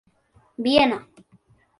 Viena. 0.67 0.97